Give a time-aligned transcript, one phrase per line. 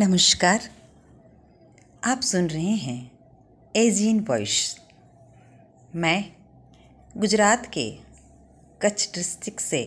[0.00, 0.60] नमस्कार।
[2.04, 3.10] आप सुन रहे हैं
[3.76, 4.76] एजियन वॉइस।
[5.94, 6.24] मैं
[7.16, 7.88] गुजरात के
[8.82, 9.80] कच्छ डिस्ट्रिक्ट से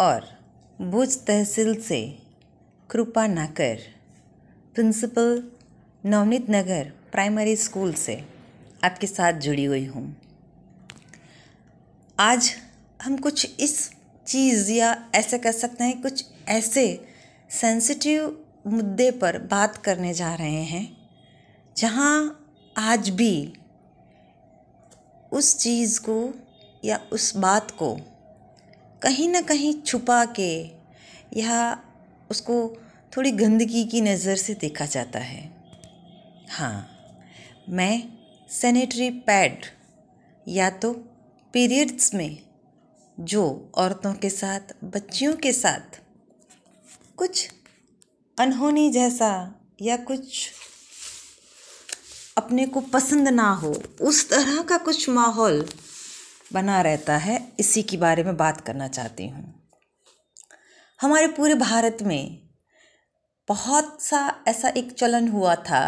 [0.00, 0.28] और
[0.80, 2.00] भुज तहसील से
[2.90, 3.78] कृपा नाकर,
[4.74, 5.42] principal
[6.06, 8.24] Navneet Nagar primary school से
[8.84, 10.16] आपके साथ जुड़ी हुई हूँ।
[12.18, 12.54] आज
[13.02, 13.90] हम कुछ इस
[14.26, 17.06] चीज़ या ऐसे कह सकते हैं कुछ ऐसे
[17.50, 20.86] सेंसिटिव मुद्दे पर बात करने जा रहे हैं,
[21.76, 22.44] जहाँ
[22.76, 23.52] आज भी
[25.32, 26.34] उस चीज़ को
[26.84, 27.94] या उस बात को
[29.02, 30.52] कहीं ना कहीं छुपा के
[31.36, 31.82] या
[32.30, 32.56] उसको
[33.12, 35.42] थोड़ी गंदगी की नज़र से देखा जाता है।
[36.50, 36.88] हाँ
[37.68, 38.02] मैं
[38.50, 39.66] सैनिटरी पैड
[40.46, 40.92] या तो
[41.54, 42.38] पीरियड्स में
[43.18, 46.00] जो औरतों के साथ, बच्चियों के साथ
[47.16, 47.48] कुछ
[48.38, 49.28] अनहोनी जैसा
[49.82, 50.50] या कुछ
[52.38, 55.64] अपने को पसंद ना हो, उस तरह का कुछ माहौल
[56.52, 59.70] बना रहता है। इसी के बारे में बात करना चाहती हूँ।
[61.00, 62.48] हमारे पूरे भारत में
[63.48, 65.82] बहुत सा ऐसा एक चलन हुआ था।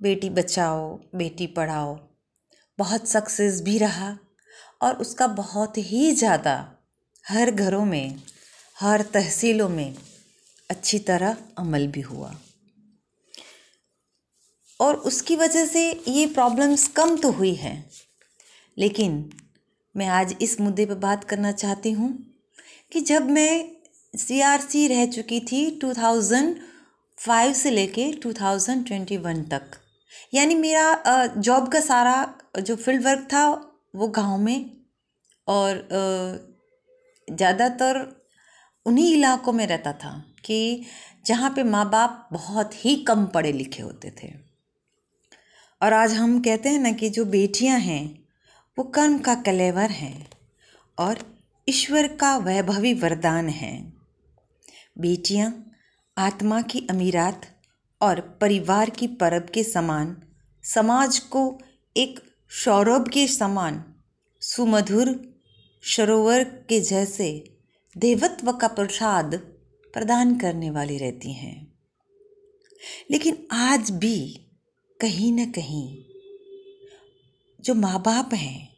[0.00, 1.98] बेटी बचाओ, बेटी पढ़ाओ,
[2.78, 4.16] बहुत सक्सेस भी रहा
[4.82, 6.56] और उसका बहुत ही ज़्यादा
[7.24, 8.22] हर घरों में,
[8.76, 9.94] हर तहसीलों में
[10.70, 12.34] अच्छी तरह अमल भी हुआ।
[14.80, 17.90] और उसकी वजह से ये प्रॉब्लम्स कम तो हुई हैं।
[18.76, 19.30] लेकिन
[19.94, 22.10] मैं आज इस मुद्दे पर बात करना चाहती हूँ
[22.92, 23.70] कि जब मैं
[24.14, 29.78] सीआरसी रह चुकी थी 2005 से लेके 2021 तक,
[30.34, 32.16] यानी मेरा जॉब का सारा
[32.58, 33.46] जो फ़ील्ड वर्क था
[33.94, 34.70] वो गाँव में
[35.48, 35.88] और
[37.28, 38.04] ज़्यादातर
[38.86, 40.82] उन्हीं इलाकों में रहता था कि
[41.26, 44.32] जहाँ पे माँ बाप बहुत ही कम पढ़े लिखे होते थे।
[45.82, 48.28] और आज हम कहते हैं ना कि जो बेटियाँ हैं,
[48.78, 50.28] वो कर्म का कलेवर हैं
[50.98, 51.18] और
[51.68, 53.92] ईश्वर का वैभवी वरदान है।
[54.98, 55.70] बेटियाँ
[56.18, 57.42] आत्मा की अमीरात
[58.02, 60.22] और परिवार की परब के समान,
[60.62, 61.58] समाज को
[61.96, 62.20] एक
[62.64, 63.84] सौरभ के समान,
[64.40, 65.34] सुमधुर,
[65.96, 67.53] सरोवर के जैसे
[67.96, 69.34] देवत्व का प्रसाद
[69.92, 71.78] प्रदान करने वाली रहती हैं।
[73.10, 74.46] लेकिन आज भी
[75.00, 76.04] कहीं ना कहीं
[77.60, 78.76] जो माँ बाप हैं,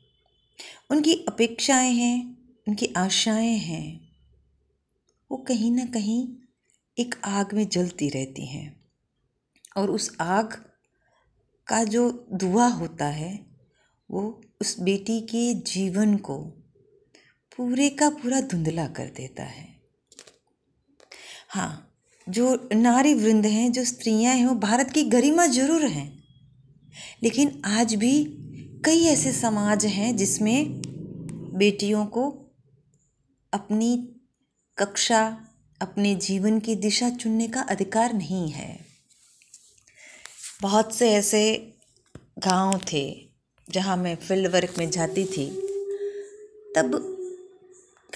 [0.91, 2.39] उनकी अपेक्षाएँ हैं,
[2.69, 4.13] उनकी आशाएँ हैं,
[5.31, 6.29] वो कहीं ना कहीं
[6.99, 8.91] एक आग में जलती रहती हैं।
[9.77, 10.53] और उस आग
[11.67, 13.47] का जो धुआँ होता है,
[14.11, 16.63] वो उस बेटी के जीवन को
[17.59, 19.77] पूरे का पूरा धुंधला कर देता है।
[21.49, 21.93] हाँ
[22.29, 26.25] जो नारी वृंद हैं, जो स्त्रियाँ हैं, वो भारत की गरिमा ज़रूर हैं।
[27.23, 28.25] लेकिन आज भी
[28.85, 30.83] कई ऐसे समाज हैं जिसमें
[31.57, 32.29] बेटियों को
[33.53, 33.97] अपनी
[34.79, 35.39] कक्षा,
[35.81, 38.87] अपने जीवन की दिशा चुनने का अधिकार नहीं है।
[40.63, 41.73] बहुत से ऐसे
[42.39, 43.31] गाँव थे
[43.71, 45.47] जहाँ मैं फ़ील्ड वर्क में जाती थी,
[46.77, 47.16] तब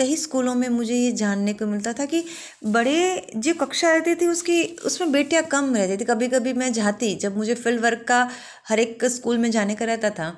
[0.00, 2.22] कई स्कूलों में मुझे ये जानने को मिलता था कि
[2.66, 7.14] बड़े जो कक्षा रहती थी उसकी, उसमें बेटियाँ कम रहती थी। कभी कभी मैं जाती,
[7.16, 8.28] जब मुझे फ़ील्ड वर्क का
[8.68, 10.30] हर एक स्कूल में जाने का रहता था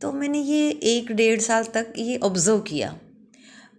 [0.00, 2.94] तो मैंने ये एक डेढ़ साल तक ये ऑब्ज़र्व किया।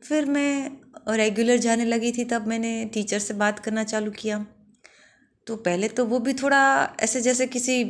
[0.03, 4.45] फिर मैं रेगुलर जाने लगी थी, तब मैंने टीचर से बात करना चालू किया।
[5.47, 6.63] तो पहले तो वो भी थोड़ा
[6.99, 7.83] ऐसे जैसे किसी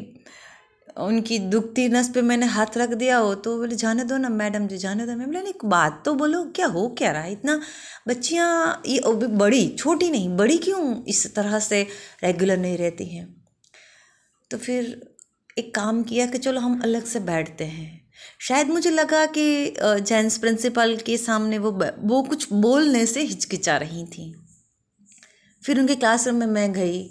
[0.98, 4.68] उनकी दुखती नस पे मैंने हाथ रख दिया हो तो बोले, जाने दो ना, मैडम
[4.68, 7.60] जी, जाने दो। मैं बोले एक बात तो बोलो, क्या हो क्या रहा इतना
[8.08, 11.82] बच्चियाँ, ये बड़ी, छोटी नहीं, बड़ी क्यों इस तरह से
[12.24, 13.26] रेगुलर नहीं रहती हैं?
[14.52, 15.02] तो फिर
[15.58, 18.02] एक काम किया कि चलो, हम अलग से बैठते हैं।
[18.42, 24.06] शायद मुझे लगा कि जेंट्स प्रिंसिपल के सामने वो वो कुछ बोलने से हिचकिचा रही
[24.08, 24.34] थी।
[25.64, 27.04] फिर उनके क्लासरूम में मैं गई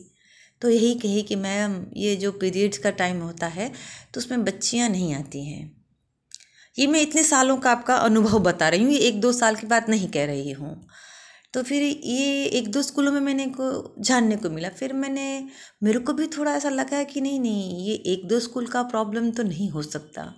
[0.62, 3.70] तो यही कही कि मैम, ये जो पीरियड्स का टाइम होता है
[4.14, 5.70] तो उसमें बच्चियाँ नहीं आती हैं।
[6.76, 9.66] ये मैं इतने सालों का आपका अनुभव बता रही हूँ, ये एक दो साल की
[9.66, 10.86] बात नहीं कह रही हूँ।
[11.54, 15.48] तो फिर ये एक दो स्कूलों में मैंने को, जानने को मिला। फिर मैंने,
[15.82, 19.30] मेरे को भी थोड़ा ऐसा लगा कि नहीं नहीं, ये एक दो स्कूल का प्रॉब्लम
[19.30, 20.32] तो नहीं हो सकता।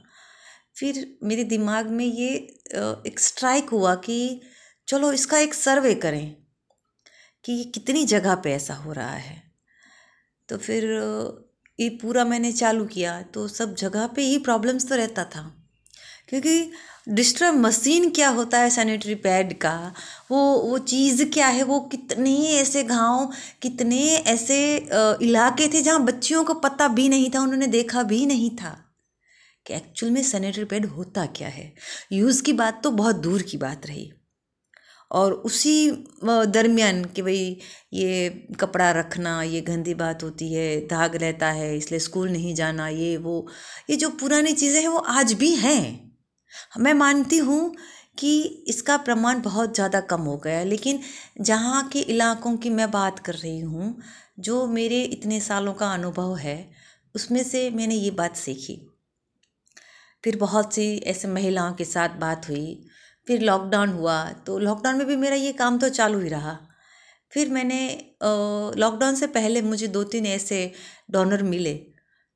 [0.76, 2.34] फिर मेरे दिमाग में ये
[2.75, 4.40] एक स्ट्राइक हुआ कि
[4.88, 6.34] चलो इसका एक सर्वे करें
[7.44, 9.43] कि ये कितनी जगह पे ऐसा हो रहा है।
[10.49, 10.85] तो फिर,
[11.81, 15.43] ये पूरा मैंने चालू किया तो सब जगह पे ही प्रॉब्लम्स तो रहता था।
[16.29, 16.70] क्योंकि
[17.08, 19.93] डिस्टर्ब मशीन क्या होता है सैनिटरी पैड का?
[20.31, 21.62] वो वो चीज़ क्या है?
[21.62, 23.31] वो कितने ऐसे गाँव,
[23.62, 24.76] कितने ऐसे
[25.23, 28.81] इलाके थे जहाँ बच्चियों को पता भी नहीं था, उन्होंने देखा भी नहीं था।
[29.67, 31.73] कि एक्चुअल में सैनिटरी पैड होता क्या है?
[32.12, 34.12] यूज़ की बात तो बहुत दूर की बात रही।
[35.14, 35.90] और उसी
[36.25, 37.58] दरमियान कि भाई
[37.93, 38.28] ये
[38.61, 43.16] कपड़ा रखना, ये गंदी बात होती है दाग रहता है, इसलिए स्कूल नहीं जाना, ये,
[43.16, 43.46] वो,
[43.90, 46.12] ये जो पुरानी चीज़ें हैं, वो आज भी हैं।
[46.78, 47.75] मैं मानती हूँ
[48.19, 51.00] कि इसका प्रमाण बहुत ज़्यादा कम हो गया लेकिन
[51.40, 53.96] जहाँ के इलाकों की मैं बात कर रही हूँ,
[54.38, 56.58] जो मेरे इतने सालों का अनुभव है,
[57.14, 58.81] उसमें से मैंने ये बात सीखी।
[60.25, 62.87] फिर बहुत सी ऐसे महिलाओं के साथ बात हुई
[63.26, 66.58] फिर लॉकडाउन हुआ तो लॉकडाउन में भी मेरा ये काम तो चालू ही रहा।
[67.32, 67.80] फिर मैंने
[68.76, 70.60] लॉकडाउन से पहले मुझे दो तीन ऐसे
[71.10, 71.80] डोनर मिले,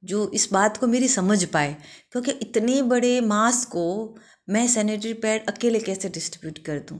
[0.02, 1.76] जो इस बात को मेरी समझ पाए,
[2.12, 3.84] क्योंकि इतने बड़े मास को
[4.48, 6.98] मैं सैनिटरी पैड अकेले कैसे डिस्ट्रीब्यूट कर दूँ?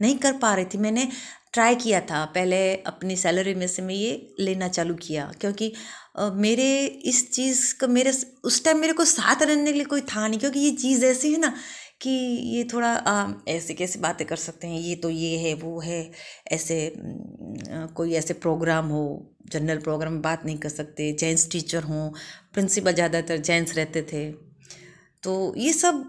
[0.00, 1.08] नहीं कर पा रही थी। मैंने
[1.52, 5.72] ट्राई किया था, पहले अपनी सैलरी में से मैं ये लेना चालू किया, क्योंकि
[6.18, 8.12] मेरे इस चीज़ का मेरे
[8.44, 11.32] उस टाइम मेरे को साथ रहने के लिए कोई था नहीं, क्योंकि ये चीज़ ऐसी
[11.32, 11.52] है ना
[12.02, 15.80] कि ये थोड़ा आ, ऐसे कैसे बातें कर सकते हैं ये तो ये है वो
[15.80, 16.00] है
[16.52, 16.78] ऐसे
[17.96, 19.04] कोई ऐसे प्रोग्राम हो
[19.52, 22.08] जनरल प्रोग्राम में बात नहीं कर सकते जेंट्स टीचर हों
[22.54, 24.30] प्रिंसिपल ज़्यादातर जेंट्स रहते थे।
[25.22, 26.04] तो ये सब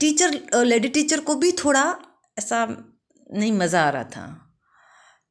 [0.00, 1.84] टीचर लेडी टीचर को भी थोड़ा
[2.38, 4.26] ऐसा नहीं मज़ा आ रहा था।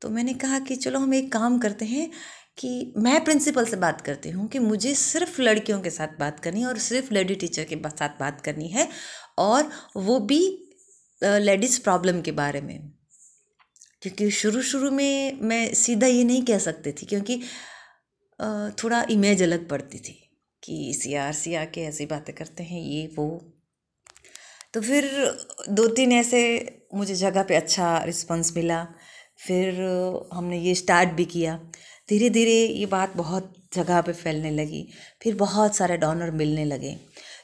[0.02, 2.10] तो मैंने कहा कि चलो हम एक काम करते हैं
[2.58, 6.62] कि मैं प्रिंसिपल से बात करती हूँ कि मुझे सिर्फ़ लड़कियों के साथ बात करनी
[6.62, 8.88] है और सिर्फ़ लेडी टीचर के साथ बात करनी है
[9.42, 10.42] और वो भी
[11.22, 12.80] लेडीज़ प्रॉब्लम के बारे में।
[14.02, 17.42] क्योंकि शुरू शुरू में मैं सीधा ये नहीं कह सकती थी, क्योंकि
[18.84, 20.18] थोड़ा इमेज अलग पड़ती थी
[20.64, 23.28] कि सी आर सी आके ऐसी बातें करते हैं, ये, वो।
[24.74, 25.06] तो फिर
[25.70, 26.42] दो तीन ऐसे
[26.96, 28.86] मुझे जगह पे अच्छा रिस्पॉन्स मिला।
[29.38, 29.82] फिर
[30.34, 31.56] हमने ये स्टार्ट भी किया।
[32.10, 34.88] धीरे धीरे ये बात बहुत जगह पे फैलने लगी।
[35.22, 36.96] फिर बहुत सारे डोनर मिलने लगे।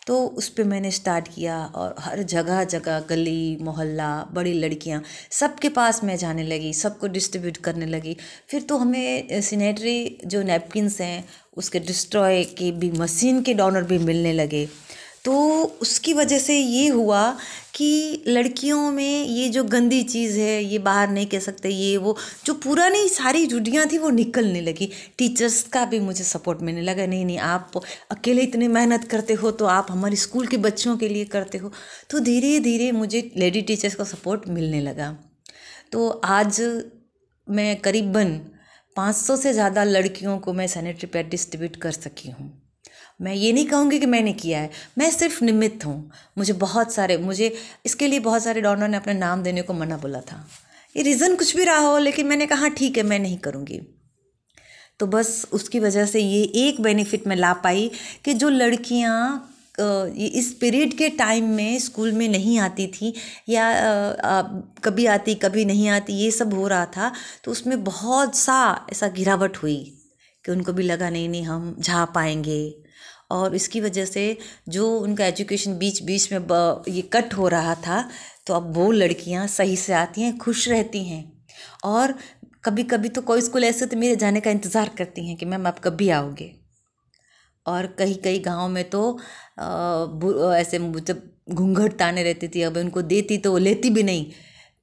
[0.07, 5.01] तो उस पर मैंने स्टार्ट किया और हर जगह जगह गली, मोहल्ला, बड़ी लड़कियाँ
[5.31, 8.17] सबके पास मैं जाने लगी, सबको डिस्ट्रीब्यूट करने लगी।
[8.47, 11.23] फिर तो हमें सीनेटरी जो नैपकिन्स हैं,
[11.57, 14.67] उसके डिस्ट्रॉय के भी मशीन के डोनर भी मिलने लगे।
[15.27, 15.33] तो
[15.81, 17.21] उसकी वजह से ये हुआ
[17.75, 22.15] कि लड़कियों में ये जो गंदी चीज़ है, ये बाहर नहीं कह सकते, ये वो
[22.45, 27.05] जो पुरानी सारी रुढ़ियाँ थी वो निकलने लगी। टीचर्स का भी मुझे सपोर्ट मिलने लगा,
[27.05, 27.71] नहीं नहीं, आप
[28.11, 31.71] अकेले इतने मेहनत करते हो तो आप हमारे स्कूल के बच्चों के लिए करते हो।
[32.09, 35.15] तो धीरे धीरे मुझे लेडी टीचर्स का सपोर्ट मिलने लगा।
[35.91, 36.61] तो आज
[37.47, 38.39] मैं करीबन
[38.95, 42.49] 500 से ज़्यादा लड़कियों को मैं सैनिटरी पैड डिस्ट्रीब्यूट कर सकी हूँ।
[43.19, 47.17] मैं ये नहीं कहूँगी कि मैंने किया है। मैं सिर्फ़ निमित्त हूँ। मुझे बहुत सारे,
[47.17, 47.53] मुझे
[47.85, 50.45] इसके लिए बहुत सारे डॉनर ने अपने नाम देने को मना बोला था।
[50.95, 53.81] ये रीज़न कुछ भी रहा हो, लेकिन मैंने कहा, ठीक है, मैं नहीं करूँगी।
[54.99, 57.91] तो बस उसकी वजह से ये एक बेनिफिट मैं ला पाई
[58.25, 63.13] कि जो लड़कियाँ इस पीरियड के टाइम में स्कूल में नहीं आती थी
[63.49, 63.65] या
[64.83, 67.11] कभी आती, कभी नहीं आती, ये सब हो रहा था
[67.43, 69.96] तो उसमें बहुत सा ऐसा गिरावट हुई।
[70.47, 72.59] कि उनको भी लगा नहीं नहीं हम जा पाएँगे।
[73.31, 74.25] और इसकी वजह से
[74.69, 78.03] जो उनका एजुकेशन बीच बीच में ये कट हो रहा था
[78.47, 81.23] तो अब वो लड़कियाँ सही से आती हैं खुश रहती हैं।
[81.85, 82.13] और
[82.65, 85.67] कभी कभी तो कोई स्कूल ऐसे तो मेरे जाने का इंतज़ार करती हैं कि मैम
[85.67, 86.51] आप कभी आओगे।
[87.65, 89.01] और कहीं कहीं गाँव में तो
[89.59, 94.25] आ, ऐसे जब घूंघट ताने रहती थी अब उनको देती तो वो लेती भी नहीं।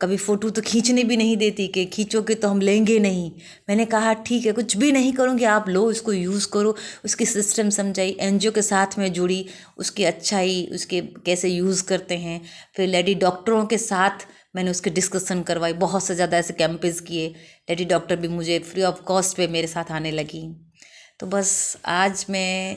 [0.00, 3.30] कभी फ़ोटो तो खींचने भी नहीं देती कि खींचोगे तो हम लेंगे नहीं।
[3.68, 6.74] मैंने कहा, ठीक है, कुछ भी नहीं करूँगी, आप लो, इसको यूज़ करो,
[7.04, 9.44] उसकी सिस्टम समझाई, एनजीओ के साथ में जुड़ी,
[9.78, 12.40] उसकी अच्छाई, उसके कैसे यूज़ करते हैं,
[12.76, 17.28] फिर लेडी डॉक्टरों के साथ मैंने उसके डिस्कशन करवाई, बहुत से ज़्यादा ऐसे कैंपेज किए,
[17.70, 20.48] लेडी डॉक्टर भी मुझे फ्री ऑफ़ कॉस्ट पे मेरे साथ आने लगी।
[21.20, 22.76] तो बस आज मैं,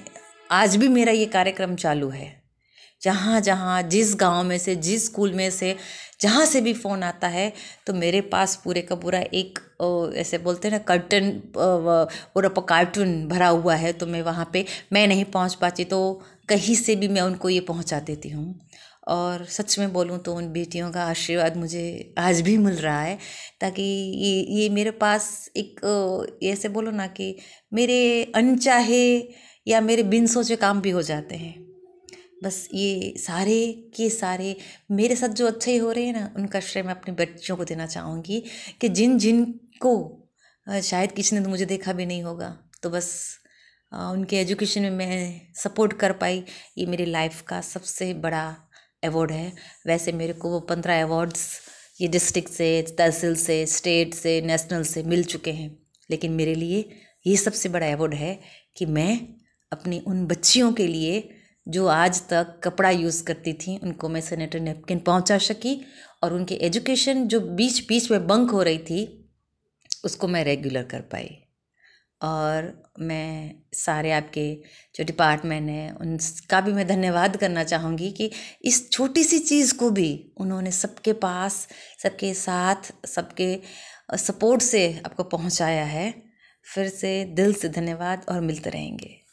[0.52, 2.36] आज भी मेरा ये कार्यक्रम चालू है।
[3.02, 5.76] जहाँ जहाँ जिस गाँव में से, जिस स्कूल में से
[6.20, 7.52] जहाँ से भी फ़ोन आता है
[7.88, 9.60] तो मेरे पास पूरे का पूरा एक
[10.18, 15.08] ऐसे बोलते हैं ना कर्टन पूरा कार्टून भरा हुआ है तो मैं वहाँ पे, मैं
[15.08, 16.00] नहीं पहुँच पाती तो
[16.50, 18.60] कहीं से भी मैं उनको ये पहुँचा देती हूँ।
[19.08, 23.18] और सच में बोलूँ तो उन बेटियों का आशीर्वाद मुझे आज भी मिल रहा है,
[23.62, 27.36] ताकि ये ये मेरे पास एक ऐसे बोलो ना कि
[27.74, 29.06] मेरे अनचाहे
[29.68, 31.56] या मेरे बिन सोचे काम भी हो जाते हैं।
[32.44, 33.60] बस ये सारे
[33.96, 34.56] के सारे
[34.92, 37.64] मेरे साथ जो अच्छे ही हो रहे हैं ना, उनका श्रेय मैं अपने बच्चियों को
[37.66, 38.44] देना चाहूँगी
[38.82, 39.44] कि जिन जिन
[39.82, 39.94] को
[40.68, 43.10] शायद किसी ने तो मुझे देखा भी नहीं होगा तो बस
[43.92, 46.44] उनके एजुकेशन में मैं सपोर्ट कर पाई।
[46.78, 48.46] ये मेरी लाइफ का सबसे बड़ा
[49.04, 49.52] अवार्ड है।
[49.88, 51.48] वैसे मेरे को वो पंद्रह अवार्ड्स
[52.02, 55.70] ये डिस्ट्रिक्ट से, तहसील से, स्टेट से, नेशनल से मिल चुके हैं।
[56.10, 56.90] लेकिन मेरे लिए
[57.28, 58.40] ये सबसे बड़ा अवार्ड है
[58.78, 59.18] कि मैं
[59.72, 61.20] अपनी उन बच्चियों के लिए
[61.68, 65.86] जो आज तक कपड़ा यूज़ करती थी, उनको मैं सैनिटरी नेपकिन पहुँचा सकी
[66.24, 69.30] और उनकी एजुकेशन जो बीच बीच में बंक हो रही थी,
[70.06, 71.44] उसको मैं रेगुलर कर पाई।
[72.22, 74.64] और मैं सारे आपके
[74.96, 78.32] जो डिपार्टमेंट हैं, उनका भी मैं धन्यवाद करना चाहूँगी कि
[78.62, 81.68] इस छोटी सी चीज़ को भी उन्होंने सबके पास,
[82.04, 83.60] सबके साथ, सबके
[84.14, 86.24] सपोर्ट से आपको पहुँचाया है।
[86.76, 89.27] फिर से दिल से धन्यवाद और मिलते रहेंगे।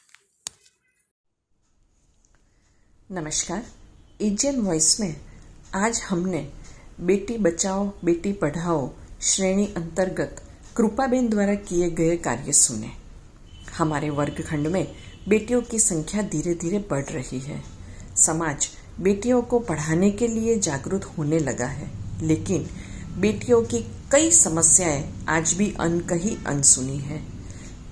[3.10, 3.64] नमस्कार।
[4.20, 5.16] इंडियन वॉइस में
[5.74, 6.38] आज हमने
[7.00, 8.90] बेटी बचाओ, बेटी पढ़ाओ
[9.22, 10.42] श्रेणी अंतर्गत
[10.76, 12.90] कृपाबेन द्वारा किए गए कार्य सुने।
[13.78, 14.86] हमारे वर्गखंड में
[15.28, 17.62] बेटियों की संख्या धीरे धीरे बढ़ रही है।
[18.16, 18.68] समाज
[19.00, 21.90] बेटियों को पढ़ाने के लिए जागरूक होने लगा है।
[22.22, 22.66] लेकिन
[23.18, 23.80] बेटियों की
[24.12, 27.22] कई समस्याएँ आज भी अनकही अनसुनी है।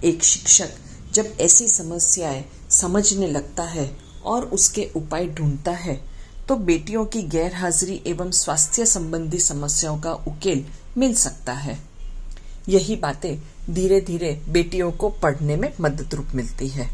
[0.04, 0.70] एक शिक्षक
[1.12, 6.00] जब ऐसी समस्याएँ समझने लगता है और उसके उपाय ढूंढता है
[6.48, 10.64] तो बेटियों की गैर हाजिरी एवं स्वास्थ्य संबंधी समस्याओं का उकेल
[10.98, 11.78] मिल सकता है।
[12.68, 13.36] यही बातें
[13.70, 16.88] धीरे धीरे बेटियों को पढ़ने में मदद रूप मिलती है।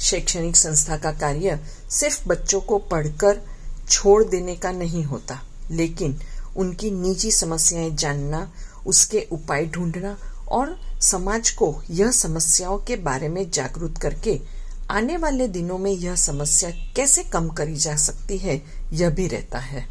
[0.00, 1.58] शैक्षणिक संस्था का कार्य
[1.90, 3.40] सिर्फ़ बच्चों को पढ़कर
[3.88, 6.18] छोड़ देने का नहीं होता, लेकिन
[6.56, 8.50] उनकी निजी समस्याएँ जानना,
[8.86, 10.16] उसके उपाय ढूंढना
[10.48, 14.40] और समाज को यह समस्याओं के बारे में जागरूक करके
[14.90, 18.62] आने वाले दिनों में यह समस्या कैसे कम करी जा सकती है,
[18.92, 19.86] यह भी रहता है।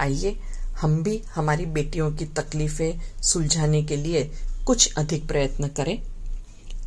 [0.00, 0.36] आइए,
[0.80, 4.30] हम भी हमारी बेटियों की तकलीफें सुलझाने के लिए
[4.66, 6.02] कुछ अधिक प्रयत्न करें।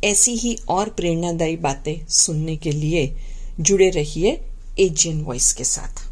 [0.04, 3.16] ऐसी ही और प्रेरणादायी बातें सुनने के लिए
[3.60, 4.44] जुड़े रहिए
[4.78, 6.09] एजियन वॉइस के साथ।